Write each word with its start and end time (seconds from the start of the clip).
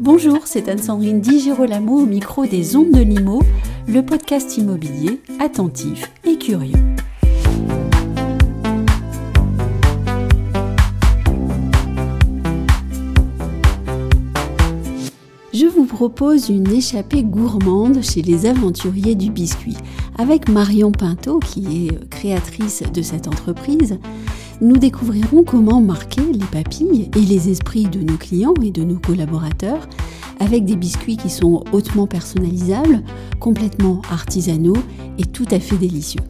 Bonjour, 0.00 0.46
c'est 0.46 0.68
Anne-Sandrine 0.68 1.20
Di 1.20 1.40
Girolamo 1.40 2.02
au 2.02 2.06
micro 2.06 2.46
des 2.46 2.76
Ondes 2.76 2.92
de 2.92 3.00
Limo, 3.00 3.42
le 3.88 4.00
podcast 4.02 4.56
immobilier 4.56 5.20
attentif 5.40 6.12
et 6.24 6.38
curieux. 6.38 6.78
Je 15.52 15.66
vous 15.66 15.86
propose 15.86 16.48
une 16.48 16.70
échappée 16.70 17.24
gourmande 17.24 18.00
chez 18.00 18.22
les 18.22 18.46
aventuriers 18.46 19.16
du 19.16 19.32
biscuit 19.32 19.76
avec 20.16 20.48
Marion 20.48 20.92
Pinto 20.92 21.40
qui 21.40 21.88
est 21.88 22.08
créatrice 22.08 22.84
de 22.94 23.02
cette 23.02 23.26
entreprise 23.26 23.98
nous 24.60 24.76
découvrirons 24.76 25.44
comment 25.44 25.80
marquer 25.80 26.22
les 26.32 26.46
papilles 26.46 27.10
et 27.16 27.20
les 27.20 27.48
esprits 27.48 27.84
de 27.84 28.00
nos 28.00 28.16
clients 28.16 28.54
et 28.62 28.70
de 28.70 28.82
nos 28.82 28.98
collaborateurs 28.98 29.88
avec 30.40 30.64
des 30.64 30.76
biscuits 30.76 31.16
qui 31.16 31.30
sont 31.30 31.64
hautement 31.72 32.06
personnalisables, 32.06 33.02
complètement 33.40 34.02
artisanaux 34.10 34.76
et 35.18 35.24
tout 35.24 35.46
à 35.50 35.60
fait 35.60 35.76
délicieux. 35.76 36.22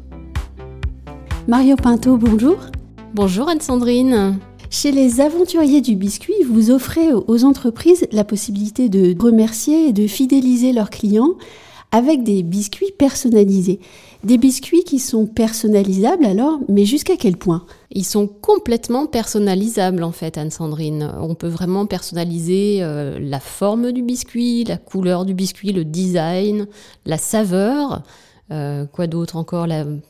Mario 1.47 1.77
Pinto, 1.77 2.17
bonjour. 2.17 2.57
Bonjour 3.15 3.49
Anne-Sandrine. 3.49 4.39
Chez 4.71 4.93
les 4.93 5.23
aventuriers 5.23 5.81
du 5.81 5.97
biscuit, 5.97 6.35
vous 6.47 6.71
offrez 6.71 7.15
aux 7.15 7.45
entreprises 7.45 8.07
la 8.13 8.25
possibilité 8.25 8.91
de 8.91 9.17
remercier 9.19 9.89
et 9.89 9.93
de 9.95 10.07
fidéliser 10.07 10.73
leurs 10.73 10.91
clients 10.91 11.35
avec 11.91 12.23
des 12.23 12.43
biscuits 12.43 12.93
personnalisés. 12.99 13.81
Des 14.25 14.37
biscuits 14.37 14.83
qui 14.85 14.99
sont 14.99 15.27
personnalisables 15.27 16.27
alors, 16.27 16.59
mais 16.69 16.85
jusqu'à 16.85 17.17
quel 17.17 17.37
point? 17.37 17.65
Ils 17.93 18.05
sont 18.05 18.27
complètement 18.27 19.07
personnalisables 19.07 20.03
en 20.03 20.13
fait, 20.13 20.37
Anne-Sandrine. 20.37 21.13
On 21.21 21.35
peut 21.35 21.49
vraiment 21.49 21.87
personnaliser 21.87 22.79
euh, 22.83 23.19
la 23.21 23.41
forme 23.41 23.93
du 23.93 24.03
biscuit, 24.03 24.65
la 24.65 24.77
couleur 24.77 25.25
du 25.25 25.35
biscuit, 25.35 25.73
le 25.73 25.85
design, 25.85 26.67
la 27.07 27.17
saveur. 27.17 28.03
Euh, 28.51 28.87
quoi 28.87 29.07
d'autre 29.07 29.37
encore? 29.37 29.67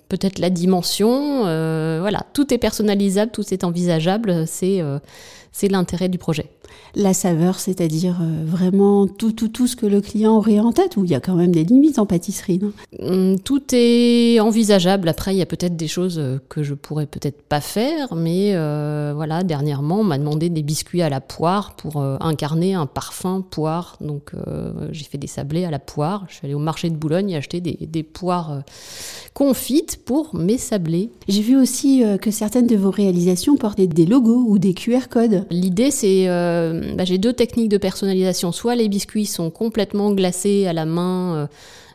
Peut-être 0.09 0.39
la 0.39 0.51
dimension. 0.51 1.47
Euh, 1.47 1.99
voilà, 2.01 2.25
tout 2.33 2.53
est 2.53 2.59
personnalisable, 2.59 3.31
tout 3.31 3.45
est 3.53 3.65
envisageable. 3.65 4.47
C'est 4.47 4.83
c'est 5.53 5.69
l'intérêt 5.69 6.09
du 6.09 6.19
projet. 6.19 6.51
La 6.95 7.15
saveur, 7.15 7.59
c'est-à-dire 7.59 8.21
euh, 8.23 8.45
vraiment 8.45 9.07
tout, 9.07 9.33
tout, 9.33 9.49
tout 9.49 9.67
ce 9.67 9.75
que 9.75 9.87
le 9.87 10.01
client 10.01 10.37
aurait 10.37 10.61
en 10.61 10.73
tête, 10.73 10.97
ou 10.97 11.05
il 11.05 11.11
y 11.11 11.15
a 11.15 11.21
quand 11.21 11.35
même 11.35 11.51
des 11.51 11.65
limites 11.65 11.99
en 11.99 12.07
pâtisserie 12.07 12.61
hum, 13.01 13.41
Tout 13.41 13.63
est 13.73 14.39
envisageable. 14.41 15.09
Après, 15.09 15.35
il 15.35 15.39
y 15.39 15.43
a 15.43 15.47
peut-être 15.47 15.77
des 15.77 15.89
choses 15.89 16.19
euh, 16.19 16.39
que 16.49 16.63
je 16.63 16.75
pourrais 16.75 17.07
peut-être 17.07 17.43
pas 17.43 17.61
faire, 17.61 18.15
mais 18.15 18.53
euh, 18.55 19.13
voilà, 19.17 19.43
dernièrement, 19.43 20.01
on 20.01 20.05
m'a 20.05 20.19
demandé 20.19 20.49
des 20.49 20.63
biscuits 20.63 21.03
à 21.03 21.09
la 21.09 21.21
poire 21.21 21.75
pour 21.75 22.03
incarner 22.21 22.75
un 22.75 22.87
parfum 22.87 23.41
poire. 23.41 23.97
Donc, 24.01 24.33
j'ai 24.91 25.05
fait 25.05 25.19
des 25.19 25.27
sablés 25.27 25.65
à 25.65 25.71
la 25.71 25.79
poire. 25.79 26.25
Je 26.29 26.35
suis 26.35 26.47
allée 26.47 26.55
au 26.55 26.59
marché 26.61 26.91
de 26.91 26.97
Boulogne 26.97 27.35
acheter 27.35 27.61
des, 27.61 27.79
des 27.81 28.03
poires 28.03 28.63
confites 29.35 29.98
pour 30.09 30.35
mes 30.35 30.57
sablés. 30.57 31.11
J'ai 31.29 31.43
vu 31.43 31.55
aussi 31.55 32.03
que 32.23 32.31
certaines 32.31 32.67
de 32.67 32.77
vos 32.77 32.91
réalisations 32.91 33.59
portaient 33.59 33.87
des 33.87 34.07
logos 34.07 34.43
ou 34.49 34.59
des 34.59 34.73
QR 34.73 35.09
codes. 35.11 35.45
L'idée, 35.51 35.91
c'est, 35.91 36.29
euh, 36.29 36.95
bah, 36.95 37.05
j'ai 37.05 37.19
deux 37.19 37.35
techniques 37.35 37.69
de 37.69 37.77
personnalisation. 37.77 38.51
Soit 38.51 38.75
les 38.75 38.89
biscuits 38.89 39.27
sont 39.27 39.51
complètement 39.51 40.13
glacés 40.13 40.67
à 40.67 40.73
la 40.73 40.87
main 40.87 41.35
euh, 41.35 41.47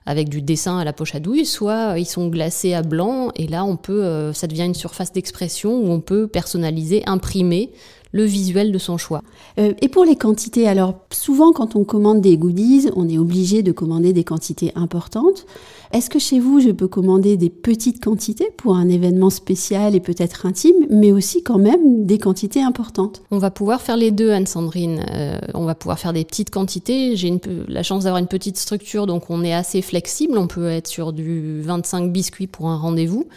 avec 0.05 0.29
du 0.29 0.43
dessin 0.43 0.77
à 0.77 0.83
la 0.83 0.93
poche 0.93 1.15
à 1.15 1.19
douille, 1.19 1.45
soit 1.45 1.97
ils 1.97 2.05
sont 2.05 2.27
glacés 2.27 2.75
à 2.75 2.83
blanc 2.83 3.31
et 3.35 3.47
là, 3.47 3.65
on 3.65 3.77
peut, 3.77 4.03
euh, 4.03 4.31
ça 4.31 4.45
devient 4.45 4.65
une 4.65 4.75
surface 4.75 5.11
d'expression 5.11 5.75
où 5.75 5.89
on 5.89 5.99
peut 5.99 6.27
personnaliser, 6.27 7.01
imprimer 7.07 7.71
le 8.13 8.23
visuel 8.23 8.71
de 8.71 8.77
son 8.77 8.97
choix. 8.97 9.21
et 9.57 9.89
pour 9.89 10.05
les 10.05 10.15
quantités, 10.15 10.67
alors 10.67 10.95
souvent 11.11 11.51
quand 11.51 11.75
on 11.75 11.83
commande 11.83 12.21
des 12.21 12.37
goodies, 12.37 12.89
on 12.95 13.09
est 13.09 13.17
obligé 13.17 13.63
de 13.63 13.71
commander 13.71 14.13
des 14.13 14.23
quantités 14.23 14.71
importantes. 14.75 15.45
Est-ce 15.93 16.09
que 16.09 16.17
chez 16.17 16.39
vous, 16.39 16.59
je 16.59 16.71
peux 16.71 16.87
commander 16.87 17.37
des 17.37 17.51
petites 17.51 18.03
quantités 18.03 18.49
pour 18.57 18.75
un 18.75 18.89
événement 18.89 19.29
spécial 19.29 19.93
et 19.93 19.99
peut-être 19.99 20.47
intime, 20.47 20.87
mais 20.89 21.11
aussi 21.11 21.43
quand 21.43 21.59
même 21.59 22.07
des 22.07 22.17
quantités 22.17 22.63
importantes? 22.63 23.21
On 23.29 23.37
va 23.37 23.51
pouvoir 23.51 23.79
faire 23.79 23.95
les 23.95 24.09
deux, 24.09 24.31
Anne-Sandrine. 24.31 25.05
Euh, 25.13 25.37
on 25.53 25.65
va 25.65 25.75
pouvoir 25.75 25.99
faire 25.99 26.11
des 26.11 26.25
petites 26.25 26.49
quantités. 26.49 27.15
J'ai 27.15 27.39
la 27.67 27.83
chance 27.83 28.05
d'avoir 28.05 28.19
une 28.19 28.27
petite 28.27 28.57
structure, 28.57 29.05
donc 29.05 29.29
on 29.29 29.43
est 29.43 29.53
assez 29.53 29.83
flexible. 29.83 30.39
On 30.39 30.47
peut 30.47 30.67
être 30.67 30.87
sur 30.87 31.13
du 31.13 31.61
25 31.61 32.11
biscuits 32.11 32.47
pour 32.47 32.69
un 32.69 32.77
rendez-vous 32.77 33.27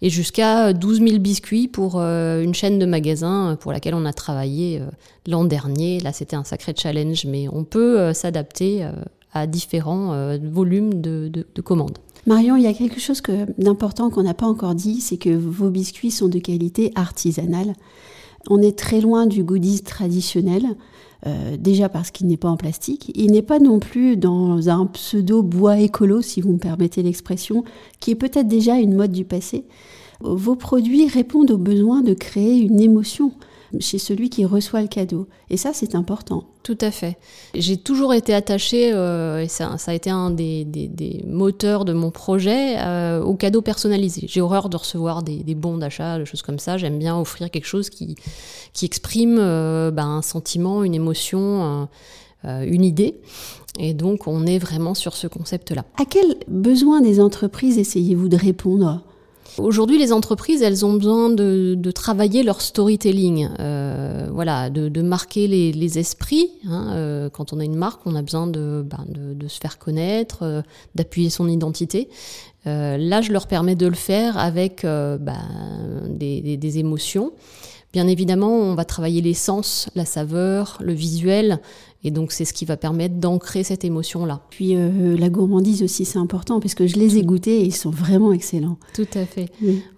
et 0.00 0.08
jusqu'à 0.08 0.72
12 0.72 1.00
000 1.00 1.18
biscuits 1.18 1.66
pour 1.66 1.94
euh, 1.96 2.42
une 2.42 2.54
chaîne 2.54 2.78
de 2.78 2.86
magasins 2.86 3.56
pour 3.58 3.72
laquelle 3.72 3.94
on 3.94 4.04
a 4.04 4.12
travaillé 4.24 4.80
euh, 4.80 4.86
l'an 5.26 5.44
dernier. 5.44 6.00
Là, 6.00 6.12
c'était 6.12 6.36
un 6.36 6.44
sacré 6.44 6.74
challenge, 6.76 7.26
mais 7.26 7.46
on 7.52 7.64
peut 7.64 8.12
s'adapter 8.12 8.88
à 9.32 9.46
différents 9.46 10.36
volumes 10.38 11.00
de 11.00 11.60
commandes. 11.62 11.98
Marion, 12.26 12.56
il 12.56 12.62
y 12.62 12.66
a 12.66 12.72
quelque 12.72 13.00
chose 13.00 13.22
d'important 13.58 14.08
qu'on 14.08 14.22
n'a 14.22 14.32
pas 14.32 14.46
encore 14.46 14.74
dit, 14.74 15.00
c'est 15.00 15.18
que 15.18 15.30
vos 15.30 15.68
biscuits 15.68 16.10
sont 16.10 16.28
de 16.28 16.38
qualité 16.38 16.90
artisanale. 16.94 17.74
On 18.48 18.62
est 18.62 18.78
très 18.78 19.00
loin 19.00 19.26
du 19.26 19.44
goodies 19.44 19.82
traditionnel, 19.82 20.64
euh, 21.26 21.56
déjà 21.58 21.88
parce 21.88 22.10
qu'il 22.10 22.26
n'est 22.26 22.38
pas 22.38 22.48
en 22.48 22.56
plastique. 22.56 23.10
Il 23.14 23.32
n'est 23.32 23.42
pas 23.42 23.58
non 23.58 23.78
plus 23.78 24.16
dans 24.16 24.68
un 24.70 24.86
pseudo 24.86 25.42
bois 25.42 25.78
écolo, 25.78 26.22
si 26.22 26.40
vous 26.40 26.52
me 26.52 26.58
permettez 26.58 27.02
l'expression, 27.02 27.64
qui 28.00 28.10
est 28.10 28.16
peut-être 28.16 28.48
déjà 28.48 28.76
une 28.76 28.94
mode 28.94 29.12
du 29.12 29.24
passé. 29.24 29.66
Vos 30.20 30.56
produits 30.56 31.08
répondent 31.08 31.50
au 31.50 31.58
besoin 31.58 32.00
de 32.00 32.14
créer 32.14 32.56
une 32.58 32.80
émotion 32.80 33.32
chez 33.80 33.98
celui 33.98 34.30
qui 34.30 34.44
reçoit 34.44 34.80
le 34.80 34.88
cadeau. 34.88 35.28
Et 35.50 35.56
ça, 35.56 35.72
c'est 35.72 35.94
important. 35.94 36.44
Tout 36.62 36.78
à 36.80 36.90
fait. 36.90 37.16
J'ai 37.54 37.76
toujours 37.76 38.14
été 38.14 38.32
attachée, 38.32 38.92
euh, 38.92 39.42
et 39.42 39.48
ça, 39.48 39.76
ça, 39.78 39.90
a 39.90 39.94
été 39.94 40.10
un 40.10 40.30
des, 40.30 41.22
moteurs 41.26 41.84
de 41.84 41.92
mon 41.92 42.10
projet, 42.10 42.76
euh, 42.78 43.22
au 43.22 43.34
cadeau 43.34 43.60
personnalisé. 43.60 44.26
J'ai 44.28 44.40
horreur 44.40 44.68
de 44.68 44.76
recevoir 44.76 45.22
des, 45.22 45.54
bons 45.54 45.78
d'achat, 45.78 46.18
des 46.18 46.26
choses 46.26 46.42
comme 46.42 46.58
ça. 46.58 46.78
J'aime 46.78 46.98
bien 46.98 47.18
offrir 47.18 47.50
quelque 47.50 47.66
chose 47.66 47.90
qui, 47.90 48.16
qui 48.72 48.86
exprime 48.86 49.38
euh, 49.38 49.90
ben, 49.90 50.06
un 50.06 50.22
sentiment, 50.22 50.82
une 50.84 50.94
émotion, 50.94 51.88
une 52.44 52.84
idée. 52.84 53.20
Et 53.78 53.94
donc, 53.94 54.26
on 54.26 54.46
est 54.46 54.58
vraiment 54.58 54.94
sur 54.94 55.16
ce 55.16 55.26
concept-là. 55.26 55.84
À 55.98 56.04
quel 56.04 56.36
besoin 56.46 57.00
des 57.00 57.20
entreprises 57.20 57.78
essayez-vous 57.78 58.28
de 58.28 58.36
répondre? 58.36 59.02
Aujourd'hui, 59.58 59.98
les 59.98 60.12
entreprises, 60.12 60.62
elles 60.62 60.84
ont 60.84 60.94
besoin 60.94 61.30
de, 61.30 61.90
travailler 61.92 62.42
leur 62.42 62.60
storytelling, 62.60 63.48
euh, 63.60 64.28
voilà, 64.32 64.68
de, 64.68 65.02
marquer 65.02 65.46
les, 65.46 65.98
esprits. 65.98 66.50
Hein, 66.66 66.88
euh, 66.94 67.30
quand 67.30 67.52
on 67.52 67.60
a 67.60 67.64
une 67.64 67.76
marque, 67.76 68.00
on 68.04 68.16
a 68.16 68.22
besoin 68.22 68.46
de, 68.46 68.84
ben, 68.84 69.04
se 69.46 69.60
faire 69.60 69.78
connaître, 69.78 70.38
euh, 70.42 70.62
d'appuyer 70.94 71.30
son 71.30 71.48
identité. 71.48 72.08
là, 72.64 73.20
je 73.20 73.32
leur 73.32 73.46
permets 73.46 73.76
de 73.76 73.86
le 73.86 73.94
faire 73.94 74.38
avec 74.38 74.82
ben, 74.82 75.38
des, 76.08 76.56
des, 76.56 76.78
émotions. 76.78 77.32
Bien 77.92 78.08
évidemment, 78.08 78.50
on 78.50 78.74
va 78.74 78.84
travailler 78.84 79.20
les 79.20 79.34
sens, 79.34 79.88
la 79.94 80.04
saveur, 80.04 80.78
le 80.80 80.92
visuel, 80.92 81.60
et 82.04 82.10
donc 82.10 82.32
c'est 82.32 82.44
ce 82.44 82.52
qui 82.52 82.66
va 82.66 82.76
permettre 82.76 83.14
d'ancrer 83.14 83.64
cette 83.64 83.82
émotion-là. 83.82 84.42
Puis 84.50 84.76
euh, 84.76 85.16
la 85.16 85.30
gourmandise 85.30 85.82
aussi, 85.82 86.04
c'est 86.04 86.18
important 86.18 86.60
parce 86.60 86.74
que 86.74 86.86
je 86.86 86.96
les 86.96 87.16
ai 87.16 87.22
goûtés 87.22 87.60
et 87.60 87.64
ils 87.64 87.74
sont 87.74 87.90
vraiment 87.90 88.32
excellents. 88.32 88.78
Tout 88.92 89.08
à 89.14 89.24
fait. 89.24 89.50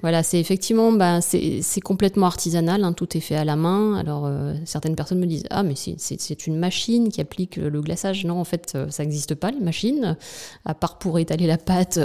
Voilà, 0.02 0.22
c'est 0.22 0.38
effectivement, 0.38 0.92
bah, 0.92 1.20
c'est 1.20 1.80
complètement 1.80 2.26
artisanal, 2.26 2.84
hein, 2.84 2.92
tout 2.92 3.16
est 3.16 3.20
fait 3.20 3.34
à 3.34 3.44
la 3.44 3.56
main. 3.56 3.96
Alors 3.96 4.26
euh, 4.26 4.54
certaines 4.64 4.94
personnes 4.94 5.18
me 5.18 5.26
disent 5.26 5.44
ah 5.50 5.64
mais 5.64 5.74
c'est 5.74 6.46
une 6.46 6.58
machine 6.58 7.08
qui 7.08 7.20
applique 7.20 7.56
le 7.56 7.80
glaçage. 7.80 8.24
Non, 8.24 8.38
en 8.38 8.44
fait, 8.44 8.72
euh, 8.76 8.88
ça 8.90 9.02
n'existe 9.02 9.34
pas 9.34 9.50
les 9.50 9.60
machines. 9.60 10.16
À 10.64 10.74
part 10.74 10.98
pour 10.98 11.18
étaler 11.18 11.48
la 11.48 11.58
pâte, 11.58 11.98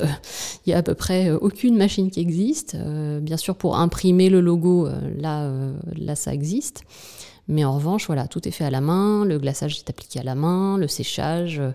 il 0.65 0.71
y 0.71 0.73
a 0.73 0.79
à 0.79 0.83
peu 0.83 0.95
près 0.95 1.29
aucune 1.29 1.77
machine 1.77 2.09
qui 2.09 2.19
existe. 2.19 2.75
bien 3.21 3.37
sûr, 3.37 3.55
pour 3.55 3.77
imprimer 3.77 4.29
le 4.29 4.41
logo, 4.41 4.87
là, 5.19 5.51
là 5.95 6.15
ça 6.15 6.33
existe. 6.33 6.83
Mais 7.47 7.65
en 7.65 7.75
revanche, 7.75 8.07
voilà, 8.07 8.27
tout 8.27 8.47
est 8.47 8.51
fait 8.51 8.63
à 8.63 8.69
la 8.69 8.81
main, 8.81 9.25
le 9.25 9.37
glaçage 9.39 9.77
est 9.77 9.89
appliqué 9.89 10.19
à 10.19 10.23
la 10.23 10.35
main, 10.35 10.77
le 10.77 10.87
séchage, 10.87 11.59
euh, 11.59 11.71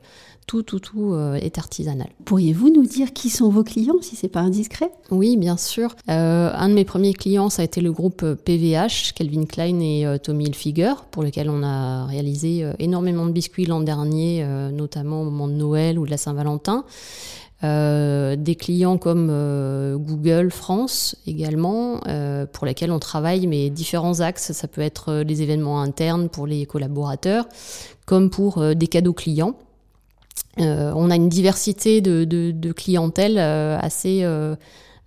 tout, 0.47 0.63
tout, 0.63 0.79
tout 0.79 1.13
euh, 1.13 1.35
est 1.35 1.59
artisanal. 1.59 2.09
Pourriez-vous 2.25 2.71
nous 2.71 2.87
dire 2.87 3.13
qui 3.13 3.31
sont 3.31 3.49
vos 3.49 3.65
clients, 3.65 4.01
si 4.01 4.17
c'est 4.17 4.29
pas 4.29 4.41
indiscret? 4.41 4.91
Oui, 5.11 5.37
bien 5.37 5.57
sûr. 5.57 5.95
Euh, 6.09 6.51
un 6.55 6.69
de 6.69 6.75
mes 6.75 6.85
premiers 6.85 7.15
clients, 7.15 7.51
ça 7.51 7.63
a 7.63 7.65
été 7.65 7.81
le 7.81 7.93
groupe 7.93 8.25
PVH, 8.45 9.13
Calvin 9.15 9.45
Klein 9.45 9.81
et 9.81 10.19
Tommy 10.23 10.47
Hilfiger, 10.47 10.95
pour 11.11 11.23
lequel 11.23 11.51
on 11.51 11.63
a 11.63 12.07
réalisé 12.07 12.71
énormément 12.79 13.27
de 13.27 13.33
biscuits 13.33 13.67
l'an 13.67 13.81
dernier, 13.81 14.47
notamment 14.73 15.23
au 15.23 15.25
moment 15.25 15.49
de 15.49 15.55
Noël 15.55 15.99
ou 15.99 16.07
de 16.07 16.11
la 16.11 16.17
Saint-Valentin. 16.17 16.85
Euh, 17.65 18.37
des 18.37 18.55
clients 18.55 18.99
comme 18.99 19.29
euh, 19.31 19.97
Google 19.97 20.51
France 20.51 21.17
également, 21.27 22.03
euh, 22.07 22.45
pour 22.45 22.67
lesquels 22.67 22.91
on 22.91 22.99
travaille, 22.99 23.47
mais 23.47 23.71
différents 23.71 24.21
axes. 24.21 24.53
Ça 24.53 24.69
peut 24.69 24.83
être 24.83 25.23
les 25.27 25.43
événements 25.43 25.81
internes 25.81 26.29
pour 26.29 26.47
les 26.47 26.67
collaborateurs, 26.67 27.49
comme 28.05 28.29
pour 28.29 28.63
des 28.75 28.87
cadeaux 28.87 29.15
clients. 29.15 29.57
on 30.59 31.11
a 31.11 31.17
une 31.17 31.31
diversité 31.31 32.01
de, 32.03 32.25
de, 32.25 32.73
clientèle 32.73 33.39
assez 33.39 34.25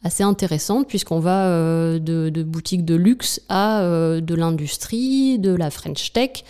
assez 0.02 0.24
intéressante 0.24 0.88
puisqu'on 0.88 1.20
va 1.20 1.48
de, 2.00 2.44
boutiques 2.44 2.86
de 2.86 2.96
luxe 2.96 3.42
à 3.50 3.82
de 3.82 4.36
l'industrie, 4.36 5.40
de 5.40 5.54
la 5.54 5.70
French 5.70 6.14
Tech, 6.14 6.44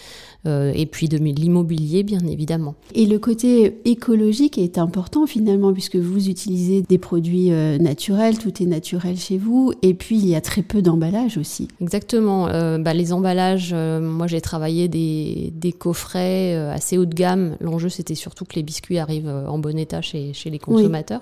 et 0.45 0.85
puis 0.85 1.09
de 1.09 1.17
l'immobilier, 1.17 2.03
bien 2.03 2.19
évidemment. 2.19 2.75
Et 2.95 3.05
le 3.05 3.19
côté 3.19 3.79
écologique 3.85 4.57
est 4.57 4.77
important 4.77 5.27
finalement, 5.27 5.73
puisque 5.73 5.97
vous 5.97 6.29
utilisez 6.29 6.81
des 6.81 6.97
produits 6.97 7.51
euh, 7.51 7.77
naturels, 7.77 8.37
tout 8.37 8.63
est 8.63 8.65
naturel 8.65 9.17
chez 9.17 9.37
vous, 9.37 9.73
et 9.81 9.93
puis 9.93 10.17
il 10.17 10.27
y 10.27 10.35
a 10.35 10.41
très 10.41 10.61
peu 10.61 10.81
d'emballage 10.81 11.37
aussi. 11.37 11.67
Exactement. 11.81 12.47
Euh, 12.47 12.77
bah, 12.77 12.93
les 12.93 13.13
emballages, 13.13 13.73
moi 13.73 14.27
j'ai 14.27 14.41
travaillé 14.41 14.87
des, 14.87 15.51
des 15.55 15.71
coffrets 15.71 16.55
assez 16.55 16.97
haut 16.97 17.05
de 17.05 17.13
gamme. 17.13 17.57
L'enjeu 17.59 17.89
c'était 17.89 18.15
surtout 18.15 18.45
que 18.45 18.55
les 18.55 18.63
biscuits 18.63 18.97
arrivent 18.97 19.29
en 19.47 19.59
bon 19.59 19.77
état 19.77 20.01
chez, 20.01 20.33
chez 20.33 20.49
les 20.49 20.59
consommateurs. 20.59 21.21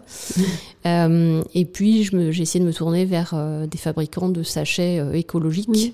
et 0.86 1.66
puis 1.66 2.04
j'ai 2.04 2.42
essayé 2.42 2.64
de 2.64 2.68
me 2.68 2.74
tourner 2.74 3.06
vers 3.06 3.36
des 3.70 3.78
fabricants 3.78 4.30
de 4.30 4.44
sachets 4.44 5.04
écologiques. 5.14 5.94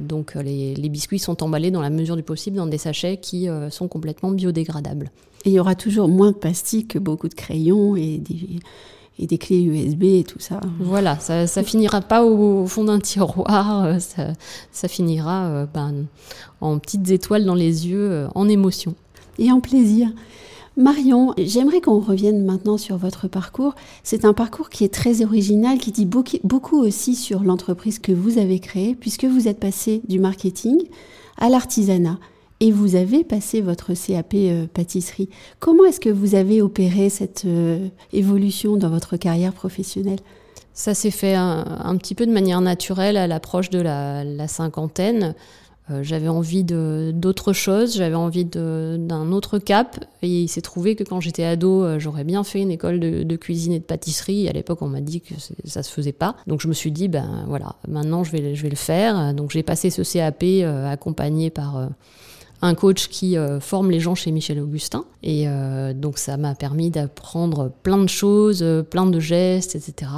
donc 0.00 0.34
les, 0.34 0.74
les 0.74 0.88
biscuits 0.88 1.18
sont 1.18 1.42
emballés 1.42 1.70
dans 1.70 1.80
la 1.80 1.90
mesure 1.90 2.16
du 2.16 2.22
possible 2.22 2.55
dans 2.56 2.66
des 2.66 2.78
sachets 2.78 3.18
qui 3.18 3.48
euh, 3.48 3.70
sont 3.70 3.88
complètement 3.88 4.30
biodégradables. 4.30 5.10
Et 5.44 5.50
il 5.50 5.52
y 5.52 5.60
aura 5.60 5.74
toujours 5.74 6.08
moins 6.08 6.32
de 6.32 6.36
plastique 6.36 6.88
que 6.88 6.98
beaucoup 6.98 7.28
de 7.28 7.34
crayons 7.34 7.94
et 7.94 8.18
des, 8.18 8.60
et 9.18 9.26
des 9.26 9.38
clés 9.38 9.62
USB 9.62 10.02
et 10.04 10.24
tout 10.24 10.40
ça. 10.40 10.60
Voilà, 10.80 11.18
ça, 11.20 11.42
ne 11.44 11.66
finira 11.66 12.00
pas 12.00 12.24
au, 12.24 12.66
fond 12.66 12.84
d'un 12.84 12.98
tiroir, 12.98 13.84
euh, 13.84 13.98
ça, 14.72 14.88
finira 14.88 15.46
euh, 15.46 15.66
ben, 15.72 16.06
en 16.60 16.78
petites 16.78 17.10
étoiles 17.10 17.44
dans 17.44 17.54
les 17.54 17.88
yeux, 17.88 18.26
en 18.34 18.48
émotion. 18.48 18.94
Et 19.38 19.52
en 19.52 19.60
plaisir. 19.60 20.08
Marion, 20.78 21.32
j'aimerais 21.38 21.80
qu'on 21.80 22.00
revienne 22.00 22.44
maintenant 22.44 22.76
sur 22.76 22.98
votre 22.98 23.28
parcours. 23.28 23.74
C'est 24.02 24.26
un 24.26 24.34
parcours 24.34 24.68
qui 24.68 24.84
est 24.84 24.92
très 24.92 25.24
original, 25.24 25.78
qui 25.78 25.90
dit 25.90 26.04
beaucoup 26.04 26.78
aussi 26.78 27.14
sur 27.14 27.42
l'entreprise 27.44 27.98
que 27.98 28.12
vous 28.12 28.36
avez 28.36 28.58
créée, 28.58 28.94
puisque 28.94 29.24
vous 29.24 29.48
êtes 29.48 29.58
passé 29.58 30.02
du 30.06 30.18
marketing 30.18 30.76
à 31.38 31.48
l'artisanat 31.48 32.18
et 32.60 32.72
vous 32.72 32.94
avez 32.96 33.24
passé 33.24 33.60
votre 33.60 33.92
CAP 33.94 34.34
euh, 34.34 34.66
pâtisserie. 34.66 35.28
Comment 35.60 35.84
est-ce 35.84 36.00
que 36.00 36.08
vous 36.08 36.34
avez 36.34 36.62
opéré 36.62 37.10
cette 37.10 37.44
euh, 37.44 37.88
évolution 38.12 38.76
dans 38.76 38.88
votre 38.88 39.16
carrière 39.16 39.52
professionnelle? 39.52 40.20
Ça 40.72 40.94
s'est 40.94 41.10
fait 41.10 41.34
un, 41.34 41.96
petit 41.96 42.14
peu 42.14 42.26
de 42.26 42.32
manière 42.32 42.60
naturelle 42.60 43.16
à 43.16 43.26
l'approche 43.26 43.70
de 43.70 43.80
la, 43.80 44.46
cinquantaine. 44.46 45.34
Euh, 45.90 46.02
j'avais 46.02 46.28
envie 46.28 46.64
d'autre 46.64 47.54
chose, 47.54 47.96
j'avais 47.96 48.14
envie 48.14 48.44
d'un 48.44 49.32
autre 49.32 49.58
cap. 49.58 50.04
Et 50.20 50.42
il 50.42 50.48
s'est 50.48 50.60
trouvé 50.60 50.94
que 50.94 51.02
quand 51.02 51.18
j'étais 51.18 51.44
ado, 51.44 51.98
j'aurais 51.98 52.24
bien 52.24 52.44
fait 52.44 52.60
une 52.60 52.70
école 52.70 53.00
de, 53.00 53.36
cuisine 53.36 53.72
et 53.72 53.78
de 53.78 53.84
pâtisserie. 53.84 54.50
À 54.50 54.52
l'époque, 54.52 54.82
on 54.82 54.88
m'a 54.88 55.00
dit 55.00 55.22
que 55.22 55.32
ça 55.64 55.82
se 55.82 55.90
faisait 55.90 56.12
pas. 56.12 56.36
Donc 56.46 56.60
je 56.60 56.68
me 56.68 56.74
suis 56.74 56.92
dit, 56.92 57.08
ben 57.08 57.46
voilà, 57.48 57.76
maintenant 57.88 58.22
je 58.22 58.32
vais, 58.32 58.54
je 58.54 58.62
vais 58.62 58.68
le 58.68 58.76
faire. 58.76 59.32
Donc 59.32 59.52
j'ai 59.52 59.62
passé 59.62 59.88
ce 59.88 60.02
CAP 60.02 60.44
accompagné 60.90 61.48
par 61.48 61.88
un 62.62 62.74
coach 62.74 63.08
qui 63.08 63.36
euh, 63.36 63.60
forme 63.60 63.90
les 63.90 64.00
gens 64.00 64.14
chez 64.14 64.30
Michel 64.30 64.60
Augustin. 64.60 65.04
Et 65.22 65.48
euh, 65.48 65.92
donc 65.92 66.18
ça 66.18 66.36
m'a 66.36 66.54
permis 66.54 66.90
d'apprendre 66.90 67.70
plein 67.82 67.98
de 67.98 68.08
choses, 68.08 68.62
euh, 68.62 68.82
plein 68.82 69.06
de 69.06 69.20
gestes, 69.20 69.74
etc. 69.74 70.10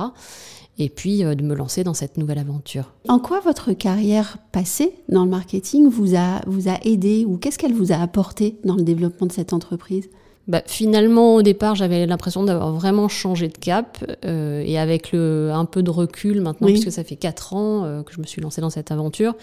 Et 0.81 0.89
puis 0.89 1.23
de 1.23 1.43
me 1.43 1.57
lancer 1.57 1.83
dans 1.83 1.95
cette 1.95 2.19
nouvelle 2.19 2.39
aventure. 2.39 2.93
En 3.09 3.19
quoi 3.19 3.41
votre 3.41 3.73
carrière 3.73 4.39
passée 4.53 4.93
dans 5.09 5.25
le 5.25 5.31
marketing 5.31 5.89
vous 5.89 6.15
a, 6.15 6.41
vous 6.47 6.69
a 6.69 6.79
aidé 6.85 7.25
ou 7.27 7.37
qu'est-ce 7.37 7.59
qu'elle 7.59 7.75
vous 7.75 7.91
a 7.91 7.97
apporté 7.97 8.61
dans 8.65 8.77
le 8.77 8.85
développement 8.85 9.27
de 9.27 9.33
cette 9.33 9.53
entreprise? 9.53 10.09
Bah, 10.49 10.63
finalement, 10.67 11.37
au 11.37 11.43
départ, 11.43 11.75
j'avais 11.75 12.07
l'impression 12.07 12.43
d'avoir 12.43 12.73
vraiment 12.73 13.09
changé 13.09 13.49
de 13.49 13.57
cap. 13.59 13.99
et 14.25 14.79
avec 14.79 15.13
le, 15.13 15.51
un 15.53 15.65
peu 15.65 15.83
de 15.83 15.91
recul 15.91 16.41
maintenant, 16.41 16.67
puisque 16.67 16.91
ça 16.91 17.05
fait 17.05 17.17
quatre 17.17 17.55
ans 17.55 18.03
que 18.05 18.13
je 18.13 18.21
me 18.21 18.27
suis 18.27 18.41
lancée 18.41 18.61
dans 18.61 18.71
cette 18.71 18.91
aventure, 18.91 19.35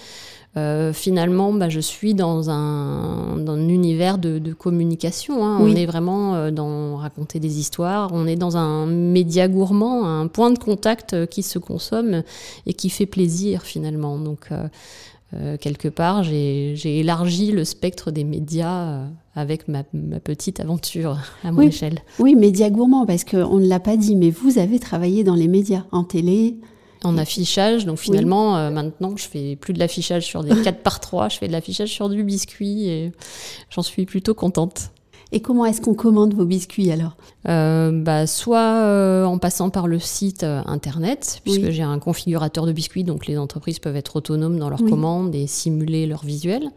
euh, 0.57 0.93
finalement, 0.93 1.51
bah, 1.51 1.67
je 1.67 1.81
suis 1.81 2.13
dans 2.13 2.49
un, 2.49 3.37
dans 3.37 3.53
un 3.53 3.67
univers 3.67 4.17
de, 4.17 4.39
de 4.39 4.53
communication. 4.53 5.45
Hein. 5.45 5.57
On 5.59 5.75
est 5.75 5.85
vraiment 5.85 6.35
euh, 6.35 6.51
dans 6.51 6.95
raconter 6.95 7.39
des 7.39 7.59
histoires. 7.59 8.11
On 8.13 8.25
est 8.25 8.37
dans 8.37 8.55
un 8.55 8.85
média 8.85 9.49
gourmand, 9.49 10.05
un 10.05 10.27
point 10.27 10.51
de 10.51 10.59
contact 10.59 11.13
euh, 11.13 11.25
qui 11.25 11.43
se 11.43 11.59
consomme 11.59 12.23
et 12.65 12.73
qui 12.73 12.89
fait 12.89 13.05
plaisir 13.05 13.63
finalement. 13.63 14.17
Donc, 14.17 14.47
euh, 15.33 15.57
quelque 15.57 15.89
part, 15.89 16.23
j'ai 16.23 16.99
élargi 16.99 17.51
le 17.51 17.65
spectre 17.65 18.11
des 18.11 18.23
médias 18.23 19.07
avec 19.35 19.67
ma, 19.67 19.83
ma, 19.93 20.19
petite 20.19 20.59
aventure 20.59 21.17
à 21.43 21.51
mon 21.51 21.61
échelle. 21.61 21.99
Oui, 22.19 22.35
média 22.35 22.69
gourmand, 22.69 23.05
parce 23.05 23.23
qu'on 23.23 23.59
ne 23.59 23.67
l'a 23.67 23.79
pas 23.79 23.97
dit, 23.97 24.15
mais 24.15 24.29
vous 24.29 24.57
avez 24.57 24.79
travaillé 24.79 25.23
dans 25.23 25.35
les 25.35 25.47
médias, 25.47 25.83
en 25.91 26.03
télé, 26.03 26.57
en 27.03 27.17
affichage. 27.17 27.85
Donc 27.85 27.97
finalement, 27.97 28.57
euh, 28.57 28.71
maintenant, 28.71 29.15
je 29.15 29.27
fais 29.27 29.55
plus 29.55 29.73
de 29.73 29.79
l'affichage 29.79 30.25
sur 30.25 30.43
des 30.43 30.61
4 30.61 30.81
par 30.81 30.99
3, 30.99 31.29
je 31.29 31.37
fais 31.37 31.47
de 31.47 31.51
l'affichage 31.51 31.89
sur 31.89 32.09
du 32.09 32.23
biscuit 32.23 32.87
et 32.87 33.11
j'en 33.69 33.83
suis 33.83 34.05
plutôt 34.05 34.33
contente. 34.33 34.91
Et 35.31 35.41
comment 35.41 35.65
est-ce 35.65 35.81
qu'on 35.81 35.95
commande 35.95 36.33
vos 36.33 36.45
biscuits 36.45 36.91
alors? 36.91 37.17
Euh, 37.49 37.91
bah, 37.91 38.27
Soit 38.27 38.59
euh, 38.59 39.25
en 39.25 39.37
passant 39.37 39.69
par 39.69 39.87
le 39.87 39.99
site 39.99 40.43
internet, 40.43 41.41
puisque 41.43 41.71
j'ai 41.71 41.81
un 41.81 41.99
configurateur 41.99 42.65
de 42.65 42.71
biscuits, 42.71 43.03
donc 43.03 43.25
les 43.25 43.37
entreprises 43.37 43.79
peuvent 43.79 43.95
être 43.95 44.15
autonomes 44.15 44.59
dans 44.59 44.69
leurs 44.69 44.85
commandes 44.85 45.35
et 45.35 45.47
simuler 45.47 46.05
leur 46.05 46.23
visuel. 46.23 46.69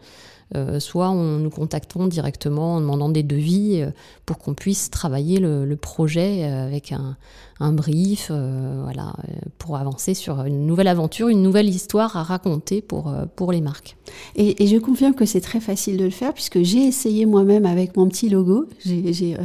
Euh, 0.55 0.79
soit 0.79 1.11
on 1.11 1.37
nous 1.37 1.51
contactons 1.51 2.07
directement 2.07 2.75
en 2.75 2.81
demandant 2.81 3.09
des 3.09 3.21
devis 3.21 3.81
euh, 3.81 3.91
pour 4.25 4.39
qu'on 4.39 4.55
puisse 4.55 4.89
travailler 4.89 5.39
le, 5.39 5.75
projet 5.75 6.43
euh, 6.43 6.65
avec 6.65 6.91
un, 6.91 7.71
brief, 7.73 8.31
voilà, 8.31 9.13
pour 9.57 9.75
avancer 9.75 10.13
sur 10.13 10.43
une 10.45 10.65
nouvelle 10.65 10.87
aventure, 10.87 11.27
une 11.27 11.41
nouvelle 11.41 11.67
histoire 11.67 12.15
à 12.15 12.23
raconter 12.23 12.81
pour, 12.81 13.13
pour 13.35 13.51
les 13.51 13.59
marques. 13.59 13.97
Et, 14.35 14.65
je 14.65 14.77
confirme 14.77 15.13
que 15.13 15.25
c'est 15.25 15.41
très 15.41 15.59
facile 15.59 15.97
de 15.97 16.05
le 16.05 16.09
faire 16.09 16.33
puisque 16.33 16.61
j'ai 16.61 16.85
essayé 16.85 17.25
moi-même 17.25 17.65
avec 17.65 17.97
mon 17.97 18.07
petit 18.07 18.29
logo. 18.29 18.67
J'ai 18.85 19.35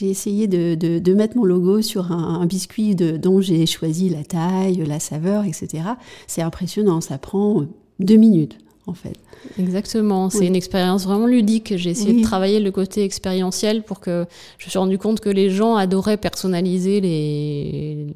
essayé 0.00 0.48
de, 0.48 0.74
de, 0.74 1.14
mettre 1.14 1.36
mon 1.36 1.44
logo 1.44 1.82
sur 1.82 2.10
un, 2.10 2.40
un 2.40 2.46
biscuit 2.46 2.96
de, 2.96 3.16
dont 3.16 3.40
j'ai 3.40 3.64
choisi 3.66 4.08
la 4.08 4.24
taille, 4.24 4.84
la 4.84 4.98
saveur, 4.98 5.44
etc. 5.44 5.84
C'est 6.26 6.42
impressionnant, 6.42 7.00
ça 7.00 7.18
prend 7.18 7.64
deux 8.00 8.16
minutes 8.16 8.58
en 8.86 8.94
fait. 8.94 9.16
Exactement, 9.58 10.30
c'est 10.30 10.46
une 10.46 10.56
expérience 10.56 11.04
vraiment 11.04 11.26
ludique. 11.26 11.74
J'ai 11.76 11.90
essayé 11.90 12.20
de 12.20 12.22
travailler 12.22 12.60
le 12.60 12.70
côté 12.70 13.04
expérientiel 13.04 13.82
pour 13.82 14.00
que 14.00 14.26
je 14.58 14.66
me 14.66 14.70
suis 14.70 14.78
rendu 14.78 14.98
compte 14.98 15.20
que 15.20 15.28
les 15.28 15.50
gens 15.50 15.76
adoraient 15.76 16.16
personnaliser 16.16 17.00
les, 17.00 18.06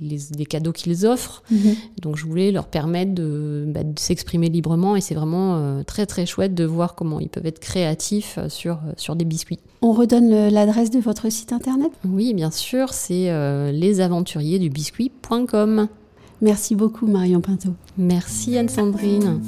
les, 0.00 0.46
cadeaux 0.46 0.72
qu'ils 0.72 1.06
offrent. 1.06 1.42
Mhm. 1.50 1.74
Donc 2.00 2.16
je 2.16 2.26
voulais 2.26 2.52
leur 2.52 2.66
permettre 2.66 3.14
de, 3.14 3.64
bah, 3.68 3.80
s'exprimer 3.96 4.48
librement 4.48 4.96
et 4.96 5.00
c'est 5.00 5.14
vraiment 5.14 5.56
euh, 5.56 5.82
très 5.82 6.06
très 6.06 6.26
chouette 6.26 6.54
de 6.54 6.64
voir 6.64 6.94
comment 6.94 7.20
ils 7.20 7.28
peuvent 7.28 7.46
être 7.46 7.60
créatifs 7.60 8.36
euh, 8.38 8.48
sur, 8.48 8.74
euh, 8.74 8.92
sur 8.96 9.16
des 9.16 9.24
biscuits. 9.24 9.58
On 9.82 9.92
redonne 9.92 10.48
l'adresse 10.48 10.90
de 10.90 10.98
votre 10.98 11.30
site 11.30 11.52
internet? 11.52 11.92
Oui, 12.04 12.34
bien 12.34 12.50
sûr, 12.50 12.92
c'est 12.92 13.30
euh, 13.30 13.70
lesaventuriersdubiscuit.com. 13.72 15.88
Merci 16.44 16.74
beaucoup 16.74 17.06
Marion 17.06 17.40
Pinto. 17.40 17.70
Merci 17.96 18.58
Anne-Sandrine. 18.58 19.40